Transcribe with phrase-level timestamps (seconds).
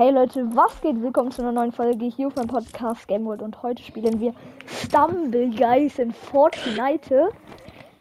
[0.00, 1.02] Hey Leute, was geht?
[1.02, 4.32] Willkommen zu einer neuen Folge hier auf meinem Podcast Game World und heute spielen wir
[4.66, 7.28] Stumble Guys in Fortnite.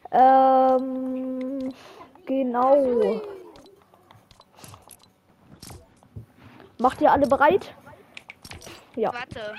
[0.09, 1.73] Ähm,
[2.25, 3.19] genau.
[6.77, 7.75] Macht ihr alle bereit?
[8.95, 9.11] Ja.
[9.11, 9.53] Warte.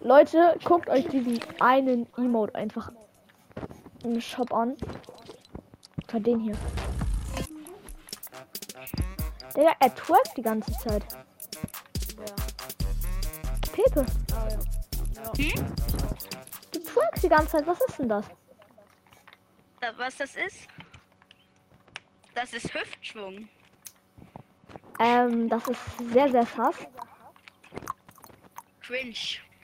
[0.00, 2.90] Leute, guckt euch diesen einen Emote einfach
[4.04, 4.74] im Shop an.
[6.16, 6.54] Für den hier.
[9.54, 11.04] Digga, er twerkt die ganze Zeit.
[13.70, 14.06] Pepe,
[15.36, 15.66] Hm?
[16.72, 17.66] du twerkst die ganze Zeit.
[17.66, 18.24] Was ist denn das?
[19.82, 20.66] Da- Was das ist?
[22.34, 23.46] Das ist Hüftschwung.
[24.98, 25.80] Ähm, das ist
[26.14, 26.76] sehr, sehr sass.
[28.80, 29.12] Cringe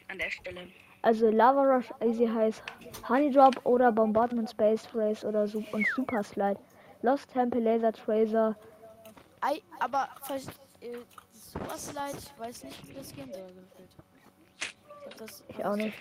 [0.09, 0.69] an der Stelle.
[1.01, 2.63] Also Lava Rush Easy heißt
[3.09, 6.59] Honey Drop oder Bombardment Space Race oder Su und Super Slide.
[7.03, 8.57] Lost Temple Laser Tracer.
[9.41, 10.09] Ei, aber
[10.81, 10.97] äh,
[11.33, 13.51] Super Slide, ich weiß nicht, wie das gehen soll.
[15.09, 15.97] Ich das, Ich auch nicht.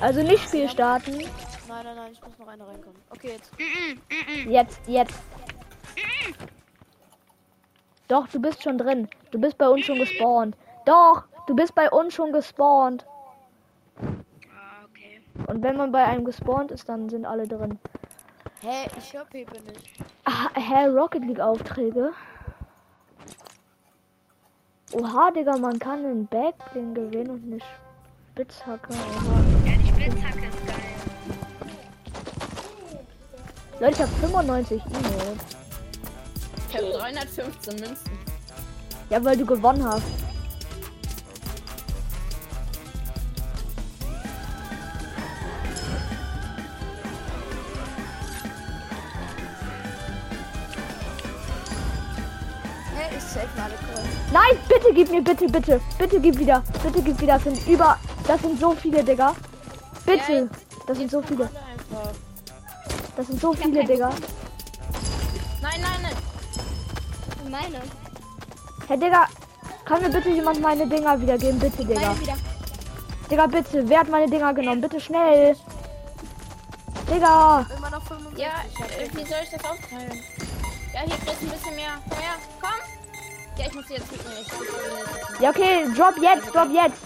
[0.00, 1.18] Also nicht Spiel starten.
[1.18, 3.00] Nein, nein, nein, ich muss noch eine reinkommen.
[3.10, 3.52] Okay, jetzt.
[4.46, 5.18] Jetzt, jetzt.
[8.08, 9.08] Doch, du bist schon drin.
[9.30, 10.56] Du bist bei uns schon gespawnt.
[10.84, 13.06] Doch, du bist bei uns schon gespawnt.
[15.46, 17.78] Und wenn man bei einem gespawnt ist, dann sind alle drin.
[18.60, 19.90] Hä, ich hör Pepe nicht.
[20.24, 22.12] Ah, hä, Rocket League Aufträge?
[24.92, 27.58] Oha, Digga, man kann einen Backbling gewinnen und eine
[28.32, 28.92] Spitzhacke.
[28.92, 29.40] Oha.
[29.66, 30.92] Ja, die Spitzhacke ist geil.
[33.80, 35.44] Leute, ich habe 95 E-Mails.
[36.68, 38.12] Ich habe 315 Münzen.
[39.10, 40.31] Ja, weil du gewonnen hast.
[53.16, 54.08] Ich save mal Coins.
[54.32, 57.34] Nein, bitte gib mir, bitte, bitte, bitte gib wieder, bitte gib wieder.
[57.34, 59.34] Das sind über, das sind so viele, Digga.
[60.04, 60.46] Bitte, Ja,
[60.86, 61.48] das sind so viele,
[63.16, 64.10] das sind so viele, Digga.
[65.60, 67.50] Nein, nein, nein.
[67.50, 67.82] Meine.
[68.88, 69.26] Hey, Digga,
[69.84, 72.00] kann mir bitte jemand meine Dinger wiedergeben, bitte, Digga.
[72.00, 72.36] Meine wieder.
[73.30, 74.80] Digga, bitte, wer hat meine Dinger genommen?
[74.80, 75.56] Bitte schnell.
[77.10, 78.38] Digga, Immer noch 65.
[78.38, 80.22] Ja, ich hab äh, wie soll ich das aufteilen?
[80.94, 81.92] Ja, hier kriegst du ein bisschen mehr.
[82.08, 83.01] Komm her, komm.
[83.58, 87.02] Ja, ich muss jetzt muss jetzt ja okay, drop jetzt, drop jetzt.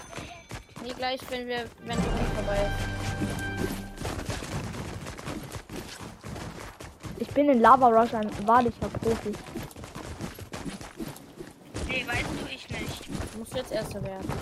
[0.83, 2.97] Nee, gleich, wenn wir, wenn die Runde vorbei ist.
[7.19, 9.33] Ich bin in Lava Rush ein wahrlicher Profi.
[11.89, 13.09] Nee, weißt du, ich nicht.
[13.33, 14.33] Du musst jetzt Erster werden.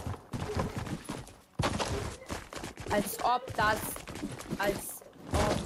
[2.91, 3.79] Als ob das.
[4.59, 5.01] Als
[5.33, 5.57] ob.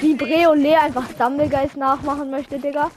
[0.00, 0.22] Wie nicht.
[0.22, 2.90] Breolé einfach Stumblegeist nachmachen möchte, Digga.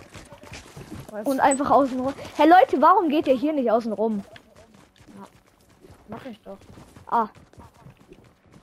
[1.24, 2.14] Und einfach außen rum.
[2.36, 4.24] Hey Leute, warum geht ihr hier nicht außen rum?
[6.10, 6.58] Mach ich doch.
[7.08, 7.28] Ah,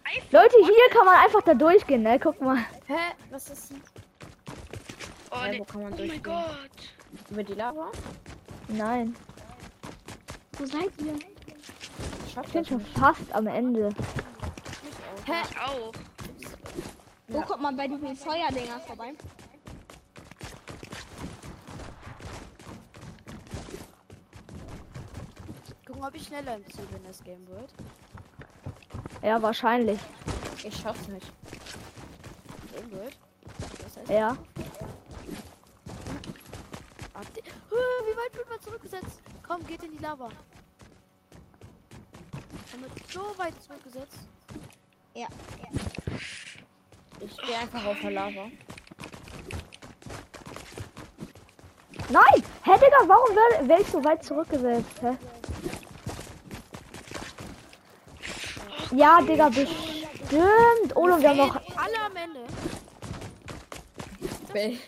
[0.04, 0.28] iPhone.
[0.42, 2.18] Leute, hier kann man einfach da durchgehen, ne?
[2.18, 2.58] Guck mal.
[2.86, 2.94] Hä?
[3.30, 3.82] Was ist denn?
[5.30, 5.58] Oh, nee.
[5.58, 6.22] wo kann man oh mein?
[6.22, 6.70] Gott.
[7.30, 7.90] Über die Lava?
[8.68, 9.14] Nein,
[10.58, 11.14] Wo seid ihr?
[12.26, 12.98] Ich ich bin schon nicht.
[12.98, 13.90] fast am Ende.
[15.26, 15.32] Hä?
[15.50, 15.92] Ich auch.
[17.28, 19.12] Wo kommt man bei diesen Feuerdinger vorbei?
[26.04, 27.72] Gucken, ob ich schneller im Ziel bin, das Game wird.
[29.22, 29.98] Ja, wahrscheinlich.
[30.62, 31.32] Ich schaff's nicht.
[32.74, 33.16] Game wird.
[33.82, 34.36] Das heißt, Ja.
[37.70, 39.22] Wie weit wird man zurückgesetzt?
[39.46, 40.28] Komm, geht in die Lava.
[42.72, 44.18] Man wird so weit zurückgesetzt.
[45.14, 45.26] Ja.
[47.20, 48.50] Ich gehe einfach auf der Lava.
[52.10, 52.42] Nein!
[52.62, 55.00] Hä, Digga, warum wär, wär ich so weit zurückgesetzt?
[55.00, 55.16] Hä?
[58.94, 60.92] Ja, Digga, bestimmt.
[60.94, 61.56] Oh, und wir haben noch.
[61.56, 62.40] Alle am Ende.
[64.52, 64.78] Bell.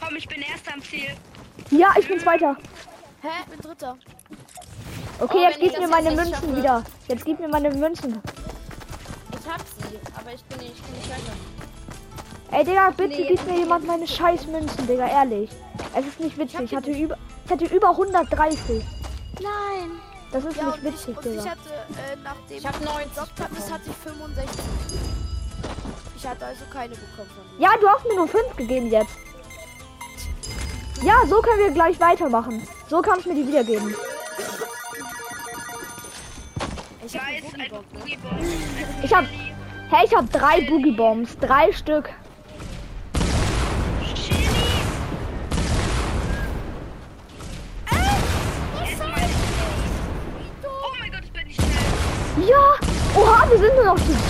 [0.00, 1.10] Komm, ich bin erst am Ziel.
[1.70, 2.56] Ja, ich bin Zweiter.
[3.22, 3.28] Hä?
[3.44, 3.96] Ich bin Dritter.
[5.20, 6.56] Okay, Oh, jetzt gib mir meine Münzen schaffe.
[6.56, 6.84] wieder.
[7.08, 8.20] Jetzt gib mir meine Münzen.
[9.30, 11.32] Ich hab sie, aber ich bin nicht, ich bin nicht weiter.
[12.58, 15.50] Ey, Digga, bitte Nee, gib mir jemand meine scheiß Münzen, Digga, ehrlich.
[15.94, 16.60] Es ist nicht witzig.
[16.60, 17.16] Ich hatte über,
[17.54, 18.84] ich hatte über 130.
[19.40, 20.00] Nein.
[20.30, 23.54] Das ist Ja, nicht witzig, ich, ich hatte, äh, nachdem Ich hab 90 Drop hatten,
[23.54, 23.72] bekommen.
[23.72, 24.60] hatte ich 65.
[26.16, 27.28] Ich hatte also keine bekommen.
[27.58, 29.14] Ja, du hast mir nur 5 gegeben jetzt.
[31.02, 32.66] Ja, so können wir gleich weitermachen.
[32.88, 33.94] So kannst du mir die wiedergeben.
[37.04, 37.20] Ich ne?
[39.02, 39.24] Ich hab.
[39.90, 41.36] Hey, ich hab drei Boogie Bombs.
[41.38, 42.08] Drei Stück.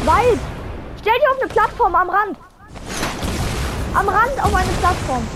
[0.03, 0.39] Zweit.
[1.01, 2.37] Stell dich auf eine Plattform am Rand.
[3.95, 5.29] Am Rand auf eine Plattform.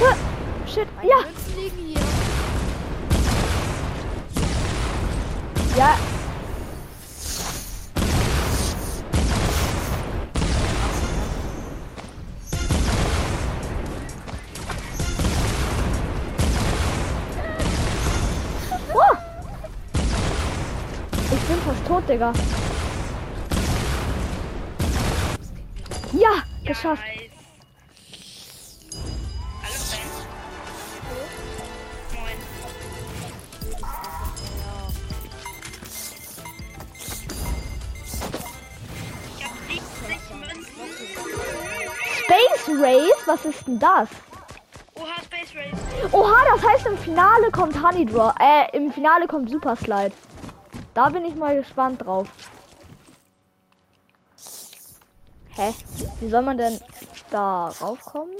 [0.00, 0.88] Äh, Shit.
[1.02, 2.03] Ja.
[22.04, 22.32] Tot, Digga.
[26.12, 27.02] Ja, geschafft.
[27.02, 27.30] Nice.
[29.62, 30.16] Hallo, Friends.
[32.14, 32.38] Moin.
[39.36, 40.74] Ich hab 70 Münzen.
[42.24, 43.26] Space Race?
[43.26, 44.08] Was ist denn das?
[44.94, 46.12] Oha, Space Race.
[46.12, 48.32] Oha, das heißt im Finale kommt Honey Draw.
[48.40, 50.12] Äh, im Finale kommt Super Slide.
[50.94, 52.28] Da bin ich mal gespannt drauf.
[55.56, 55.74] Hä?
[56.20, 56.80] Wie soll man denn
[57.30, 58.36] da raufkommen?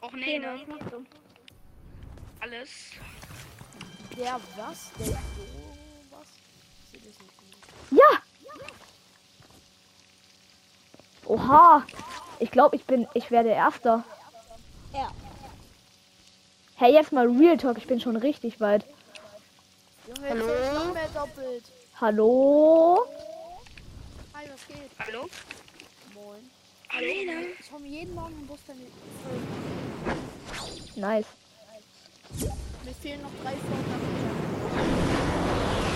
[0.00, 0.60] Och nee, ne?
[2.40, 2.70] Alles.
[4.16, 4.90] Der was?
[4.98, 5.12] Der so
[6.10, 6.28] was?
[7.90, 8.22] Ja!
[11.26, 11.86] Oha!
[12.40, 14.04] Ich glaube, ich bin, ich werde Erster.
[14.94, 15.10] Ja.
[16.76, 18.84] Hey, jetzt mal Real Talk, ich bin schon richtig weit.
[20.06, 21.64] Junge, jetzt höre ich noch mehr doppelt.
[22.00, 23.04] Hallo?
[24.34, 24.90] Hi, was geht?
[25.00, 25.28] Hallo?
[26.14, 26.48] Moin.
[26.96, 27.32] Alena.
[27.58, 28.76] Ich komme jeden Morgen im Bus dann.
[30.94, 31.26] Nice.
[32.84, 33.94] Mir fehlen noch drei Folgen.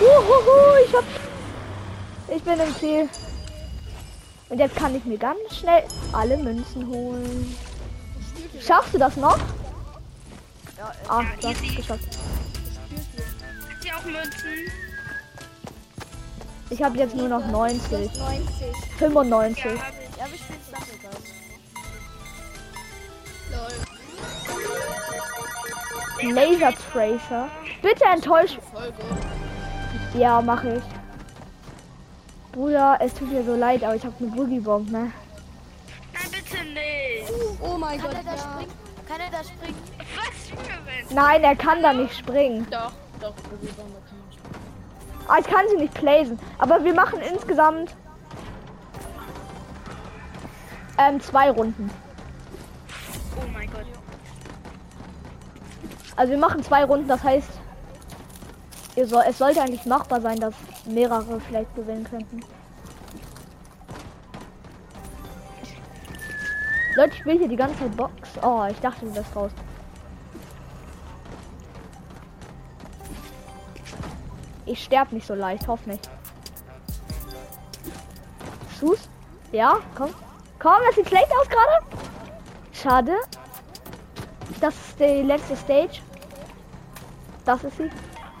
[0.01, 1.05] Uhuhu, ich hab.
[2.35, 3.09] Ich bin im Ziel.
[4.49, 7.55] Und jetzt kann ich mir ganz schnell alle Münzen holen.
[8.65, 9.37] Schaffst du das noch?
[10.77, 11.75] Ja, äh, Ah, Ja, easy.
[11.75, 12.03] geschafft.
[12.05, 14.71] Hat sie auch Münzen?
[16.69, 17.91] Ich habe jetzt nur noch 90.
[17.91, 18.75] 90.
[18.97, 19.65] 95.
[19.65, 20.41] Ja, hab ich.
[20.41, 21.33] spielen Stumbleguys.
[26.35, 27.49] Laser Tracer.
[27.81, 28.57] Bitte enttäusch.
[30.13, 30.83] Ja, mache ich.
[32.51, 35.11] Bruder, es tut mir so leid, aber ich habe eine Boogie Bomb, ne?
[37.61, 38.37] Oh mein Kann Gott, er da ja.
[38.37, 38.71] springen?
[39.07, 39.75] Kann er da springen?
[40.15, 42.67] Was für Nein, er kann da nicht springen.
[42.69, 43.33] Doch, doch.
[45.27, 46.39] Ah, ich kann sie nicht plaisen.
[46.57, 47.95] Aber wir machen insgesamt
[50.97, 51.89] ähm, zwei Runden.
[53.37, 53.85] Oh mein Gott.
[56.15, 57.49] Also wir machen zwei Runden, das heißt,
[58.97, 60.53] ihr soll, es sollte eigentlich machbar sein, dass
[60.85, 62.41] mehrere vielleicht gewinnen könnten.
[66.99, 68.11] Leute, ich will hier die ganze Box.
[68.41, 69.51] Oh, ich dachte, du wärst raus.
[74.65, 76.09] Ich sterb nicht so leicht, hoff nicht.
[78.77, 79.09] Sus?
[79.53, 80.09] Ja, komm.
[80.59, 81.85] Komm, das sieht schlecht aus gerade.
[82.73, 83.15] Schade.
[84.59, 86.01] Das ist die letzte Stage.
[87.45, 87.89] Das ist sie.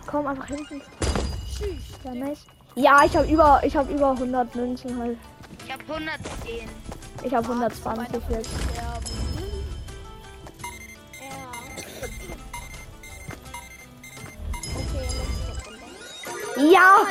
[0.05, 0.81] Komm einfach hinten.
[2.03, 2.45] Ja, nice.
[2.75, 5.17] Ja, ich habe über, ich habe über 100 Münzen halt.
[5.65, 6.98] Ich hab 110.
[7.21, 8.49] Ich habe 120 jetzt.
[16.55, 17.07] Ja.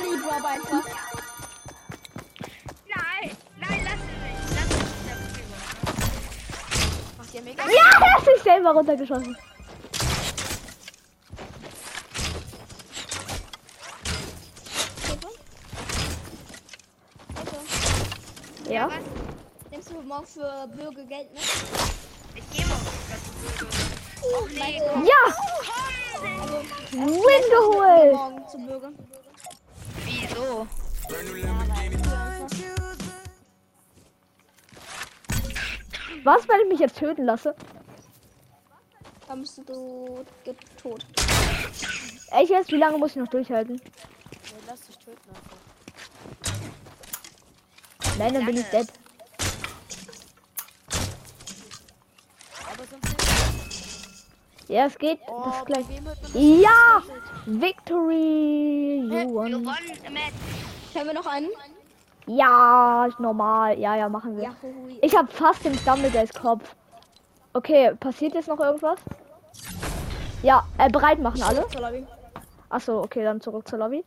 [2.87, 4.41] Nein, nein, lass es nicht.
[4.55, 4.71] Lass
[7.35, 7.59] es nicht.
[7.59, 9.37] Ja, er ist sich selber runtergeschossen.
[18.69, 18.89] Ja.
[19.89, 19.91] Was?
[19.91, 21.43] Nimmst du morgen für Bürger Geld mit?
[22.35, 22.77] Ich geh mal
[23.09, 23.23] was
[23.59, 23.67] zu
[24.23, 25.07] Oh komm.
[25.07, 25.23] Ja!
[26.91, 27.01] komm.
[27.01, 28.13] Win geholt!
[28.13, 28.93] Morgen zu Bürger.
[30.05, 30.67] Wieso?
[36.25, 37.55] Was, wenn ich mich jetzt töten lasse?
[39.27, 40.25] Dann bist du
[40.83, 41.07] tot.
[42.31, 42.71] Echt jetzt?
[42.73, 43.77] Wie lange muss ich noch durchhalten?
[43.77, 45.57] Nee, lass dich töten einfach.
[48.19, 48.89] Nein, dann bin ich dead.
[52.73, 53.09] Aber sonst
[54.69, 55.19] Ja, es geht.
[55.27, 55.87] Oh, Das gleich.
[56.35, 57.03] Ja!
[57.47, 59.01] Victory!
[59.03, 59.47] You Wir won.
[59.51, 60.33] gewonnen, Matt.
[60.95, 61.49] Haben wir noch einen?
[62.27, 63.79] Ja, ist normal.
[63.79, 64.45] Ja, ja, machen wir.
[64.45, 64.55] Ja.
[65.01, 66.75] Ich habe fast den Dumbledores Kopf.
[67.55, 68.99] Okay, passiert jetzt noch irgendwas?
[70.43, 71.67] Ja, äh, bereit machen alle.
[72.69, 74.05] Achso, okay, dann zurück zur Lobby.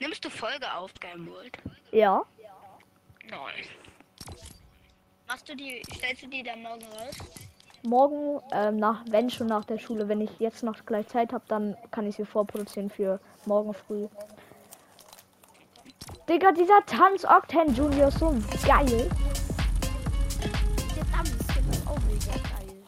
[0.00, 1.56] Nimmst du Folge auf, Game World?
[1.92, 2.22] Ja.
[3.28, 3.64] Nein.
[5.26, 7.14] Machst du die, stellst du die dann morgen raus?
[7.82, 11.44] Morgen, ähm, nach, wenn schon nach der Schule, wenn ich jetzt noch gleich Zeit habe,
[11.48, 14.06] dann kann ich sie vorproduzieren für morgen früh.
[16.28, 18.34] Digga, dieser Tanz Octan Junior ist so
[18.66, 19.10] geil.
[20.96, 22.82] Der Dammskin ist auch mega geil.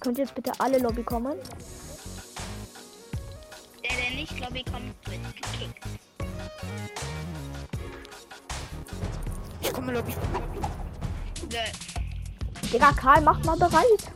[0.00, 1.36] Könnt ihr jetzt bitte alle Lobby kommen?
[3.82, 5.84] Der, der nicht Lobby kommt, wird gekickt.
[9.78, 10.12] Ich komme Lobby.
[11.52, 12.68] Nö.
[12.72, 14.10] Digga, Karl, mach mal bereit.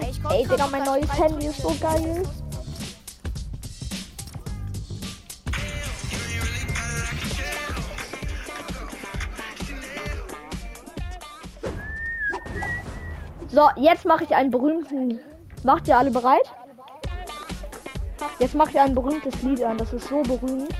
[0.00, 2.24] Ey, ich komm Ey, Digga, mein neues Handy ist so geil.
[13.48, 15.20] So, jetzt mache ich einen berühmten.
[15.62, 16.50] Macht ihr alle bereit?
[18.40, 19.78] Jetzt mache ich ein berühmtes Lied an.
[19.78, 20.74] Das ist so berühmt.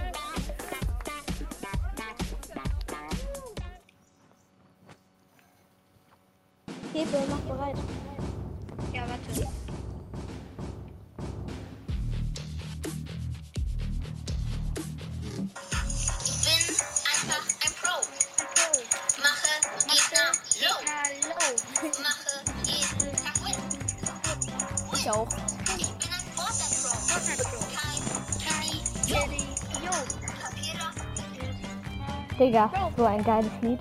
[32.38, 33.78] Digga, so ein geiles Lied.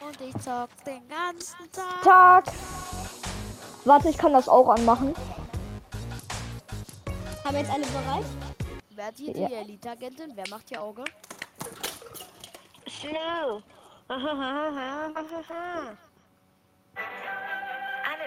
[0.00, 2.02] Und ich zock den ganzen Tag.
[2.02, 2.44] Tag.
[3.84, 5.14] Warte, ich kann das auch anmachen.
[7.44, 8.24] Haben jetzt alle bereit?
[8.90, 9.48] Wer hat hier Ja.
[9.48, 10.32] die Elite-Agentin?
[10.34, 11.04] Wer macht hier Auge?
[12.88, 13.62] Slow.
[14.08, 14.28] Alle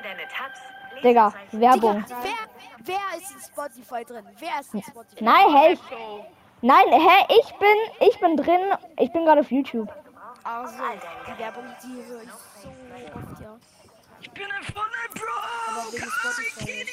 [0.01, 0.59] deine Tabs.
[1.03, 1.33] Digga.
[1.51, 2.03] Werbung.
[2.07, 2.33] Wer,
[2.83, 4.25] wer ist in Spotify drin?
[4.39, 5.23] Wer ist in Spotify?
[5.23, 5.73] Nein, hey.
[5.73, 5.79] ich-
[6.61, 8.61] Nein, hä, ich bin, ich bin drin.
[8.99, 9.91] Ich bin gerade auf YouTube.
[10.43, 10.73] Also,
[11.27, 13.57] die Werbung, die höre ich so oft, ja.
[14.21, 15.79] Ich bin ein Fortnite Pro.
[15.79, 16.85] Aber wegen Spotify.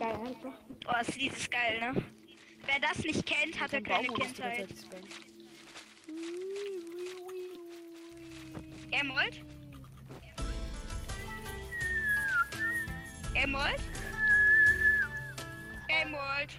[0.00, 0.58] Geil, einfach.
[0.88, 2.02] Oh, das Lied ist geil, ne?
[2.66, 4.68] Wer das nicht kennt, hatte keine Kindheit.
[8.90, 9.40] Emerald?
[13.34, 13.80] Emerald?
[15.88, 16.50] Emerald?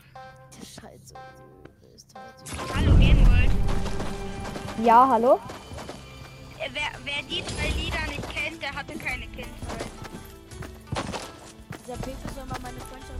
[0.81, 1.01] Halt.
[2.75, 3.51] Hallo, Emerald.
[4.83, 5.39] Ja, hallo?
[6.59, 9.91] Äh, Wer, wer die drei Lieder nicht kennt, der hatte keine Kindheit.
[11.83, 13.11] Dieser Peter soll mal meine Freundschaft.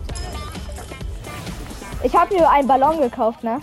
[2.04, 3.60] Ich habe mir einen Ballon gekauft, ne?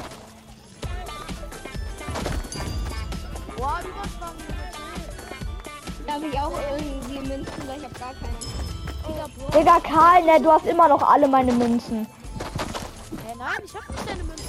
[3.57, 4.37] Boah, überschwang
[6.07, 8.39] Da habe ich auch irgendwie Münzen, weil ich habe gar keine.
[9.37, 9.59] Bro.
[9.59, 12.07] Digga, Karl, ne, du hast immer noch alle meine Münzen.
[12.07, 14.45] Hä, nein, ich hab nicht deine Münzen.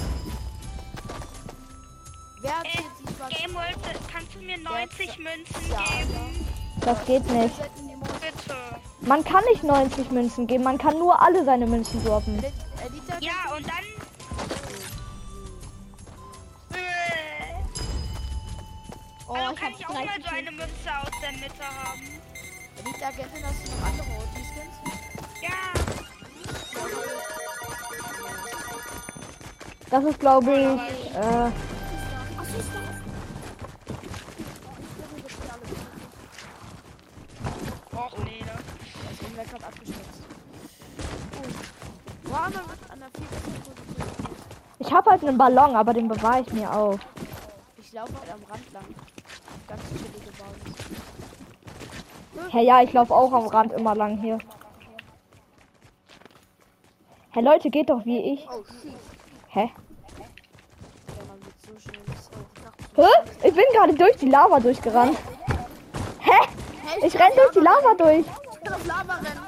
[2.42, 2.82] Wer hat Äh,
[3.16, 3.76] schwarze Emerald,
[4.12, 6.46] kannst du mir 90 Münzen geben?
[6.80, 7.54] Das geht nicht.
[9.02, 12.42] Man kann nicht 90 Münzen geben, man kann nur alle seine Münzen droppen.
[13.20, 13.84] Ja, und dann.
[19.26, 22.02] Oh, ich kann ich auch mal 30 so eine Münze aus der Mitte haben?
[22.84, 24.76] Elite Agentin, hast du noch andere OG-Skins?
[25.42, 25.58] Ja.
[29.90, 31.50] Das ist, glaube ich, äh,
[39.40, 40.22] Inver gerade abgestürzt.
[41.32, 42.28] Oh.
[42.28, 43.74] Wo haben wir mit an der 4 Position?
[44.78, 46.98] ich habe halt einen Ballon, aber den bewahre ich mir auf.
[47.78, 48.84] Ich laufe halt am Rand lang.
[49.68, 50.74] Ganz chillige Basis.
[52.52, 54.38] Hä, ja, ich laufe auch am Rand immer lang hier.
[57.32, 58.48] Hä, Leute, geht doch wie ich.
[59.48, 59.70] Hä?
[61.72, 61.84] Nicht
[62.94, 63.02] so.
[63.02, 63.08] Hä?
[63.42, 65.16] Ich bin gerade durch die Lava durchgerannt.
[66.18, 67.06] Hä?
[67.06, 68.26] Ich renn durch die Lava durch.
[68.70, 69.46] Ich bin auf Lava rennen.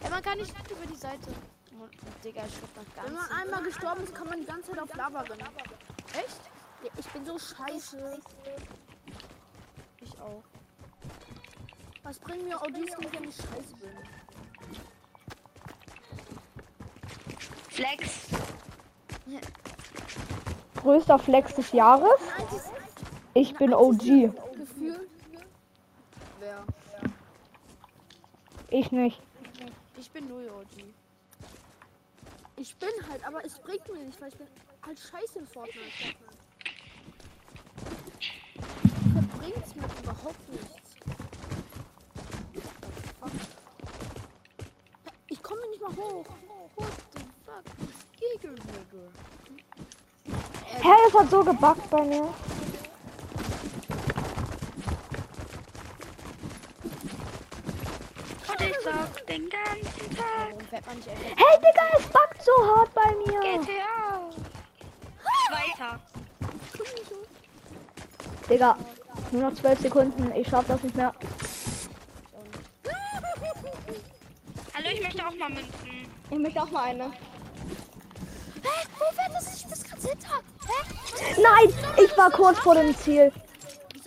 [0.00, 1.28] Ey, man kann nicht über die Seite.
[1.72, 1.90] Und,
[2.24, 3.28] Digga, ich glaub noch Wenn ganz.
[3.28, 5.42] man einmal gestorben ist, kann man die ganze Zeit auf Lava rennen.
[6.12, 6.40] Echt?
[6.84, 8.20] Ja, Ich bin so scheiße.
[12.04, 13.90] Was bringen mir OGs, wenn ich scheiße bin?
[17.70, 18.28] Flex.
[20.76, 22.20] Größter Flex des Jahres.
[23.34, 23.98] Ich bin OG.
[23.98, 25.08] Gefühl.
[26.38, 26.64] Wer?
[28.70, 29.20] Ich nicht.
[29.96, 30.84] Ich bin null OG.
[32.56, 34.46] Ich bin halt, aber es bringt mir nicht, weil ich bin
[34.84, 36.16] halt scheiße in Fortnite.
[39.14, 40.96] Da bringt's mir überhaupt nichts.
[45.28, 46.26] Ich komme nicht mal hoch.
[46.76, 47.64] What the fuck?
[48.18, 48.56] Giggle.
[50.80, 52.34] Hä, es hat so gebackt bei mir.
[58.88, 60.54] Sag den ganzen Tag.
[60.70, 63.40] Hey, Digga, es backt so hart bei mir.
[63.40, 64.30] GTA.
[65.48, 66.00] Zweiter.
[68.48, 68.76] Digga,
[69.30, 70.32] nur noch 12 Sekunden.
[70.34, 71.12] Ich schaff das nicht mehr.
[74.74, 76.08] Hallo, ich möchte auch mal münzen.
[76.30, 77.04] Ich möchte auch mal eine.
[77.04, 77.10] Hä?
[78.98, 79.54] Wo fährt das?
[79.54, 80.40] Ich bin gerade hinter.
[80.66, 81.42] Hä?
[81.42, 83.32] Nein, ich war kurz vor dem Ziel.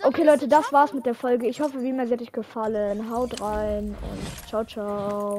[0.04, 1.46] Okay, Leute, das war's mit der Folge.
[1.46, 3.08] Ich hoffe, wie mir sie hat euch gefallen.
[3.08, 5.30] Haut rein und ciao, ciao.